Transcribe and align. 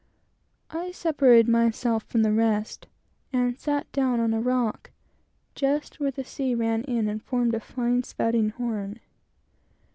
I 0.71 0.89
separated 0.93 1.47
myself 1.47 2.05
from 2.05 2.23
the 2.23 2.33
rest 2.33 2.87
and 3.31 3.59
sat 3.59 3.91
down 3.91 4.19
on 4.19 4.33
a 4.33 4.41
rock, 4.41 4.89
just 5.53 5.99
where 5.99 6.09
the 6.09 6.23
sea 6.23 6.55
ran 6.55 6.81
in 6.85 7.07
and 7.07 7.21
formed 7.21 7.53
a 7.53 7.59
fine 7.59 8.01
spouting 8.01 8.49
horn. 8.49 8.99